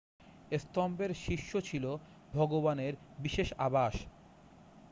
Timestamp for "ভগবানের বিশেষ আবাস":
2.31-3.95